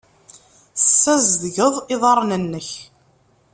Tassazedgeḍ 0.79 1.75
iḍarren-nnek. 1.93 2.69